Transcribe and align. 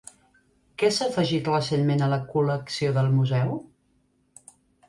Què 0.83 0.89
s'ha 0.95 1.07
afegit 1.11 1.51
recentment 1.51 2.01
a 2.05 2.09
la 2.15 2.19
col·lecció 2.33 2.97
del 2.99 3.13
museu? 3.19 3.55